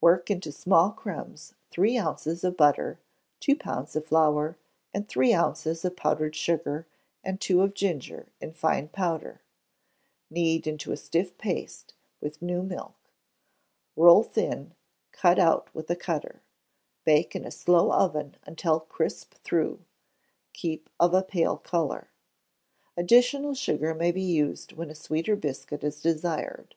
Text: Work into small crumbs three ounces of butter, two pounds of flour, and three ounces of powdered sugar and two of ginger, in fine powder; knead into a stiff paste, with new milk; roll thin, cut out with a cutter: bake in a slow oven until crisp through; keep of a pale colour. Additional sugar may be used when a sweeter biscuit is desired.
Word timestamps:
Work 0.00 0.30
into 0.30 0.50
small 0.50 0.92
crumbs 0.92 1.52
three 1.70 1.98
ounces 1.98 2.42
of 2.42 2.56
butter, 2.56 2.98
two 3.38 3.54
pounds 3.54 3.94
of 3.94 4.06
flour, 4.06 4.56
and 4.94 5.06
three 5.06 5.34
ounces 5.34 5.84
of 5.84 5.94
powdered 5.94 6.34
sugar 6.34 6.86
and 7.22 7.38
two 7.38 7.60
of 7.60 7.74
ginger, 7.74 8.28
in 8.40 8.54
fine 8.54 8.88
powder; 8.88 9.42
knead 10.30 10.66
into 10.66 10.90
a 10.90 10.96
stiff 10.96 11.36
paste, 11.36 11.92
with 12.18 12.40
new 12.40 12.62
milk; 12.62 12.96
roll 13.94 14.22
thin, 14.22 14.74
cut 15.12 15.38
out 15.38 15.68
with 15.74 15.90
a 15.90 15.96
cutter: 15.96 16.40
bake 17.04 17.36
in 17.36 17.44
a 17.44 17.50
slow 17.50 17.92
oven 17.92 18.36
until 18.44 18.80
crisp 18.80 19.34
through; 19.34 19.84
keep 20.54 20.88
of 20.98 21.12
a 21.12 21.20
pale 21.22 21.58
colour. 21.58 22.08
Additional 22.96 23.52
sugar 23.52 23.94
may 23.94 24.12
be 24.12 24.22
used 24.22 24.72
when 24.72 24.88
a 24.88 24.94
sweeter 24.94 25.36
biscuit 25.36 25.84
is 25.84 26.00
desired. 26.00 26.74